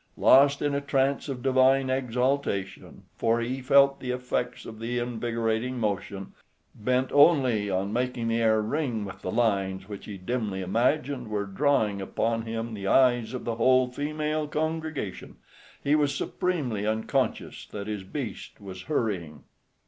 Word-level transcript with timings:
Lost 0.17 0.63
in 0.63 0.73
a 0.73 0.81
trance 0.81 1.29
of 1.29 1.43
divine 1.43 1.87
exaltation, 1.91 3.03
for 3.17 3.39
he 3.39 3.61
felt 3.61 3.99
the 3.99 4.09
effects 4.09 4.65
of 4.65 4.79
the 4.79 4.97
invigorating 4.97 5.77
motion, 5.77 6.33
bent 6.73 7.11
only 7.11 7.69
on 7.69 7.93
making 7.93 8.27
the 8.27 8.41
air 8.41 8.63
ring 8.63 9.05
with 9.05 9.21
the 9.21 9.29
lines 9.29 9.87
which 9.87 10.05
he 10.05 10.17
dimly 10.17 10.59
imagined 10.61 11.27
were 11.27 11.45
drawing 11.45 12.01
upon 12.01 12.41
him 12.47 12.73
the 12.73 12.87
eyes 12.87 13.31
of 13.35 13.45
the 13.45 13.57
whole 13.57 13.91
female 13.91 14.47
congregation, 14.47 15.35
he 15.83 15.93
was 15.93 16.15
supremely 16.15 16.87
unconscious 16.87 17.67
that 17.67 17.85
his 17.85 18.03
beast 18.03 18.59
was 18.59 18.81
hurrying. 18.89 19.43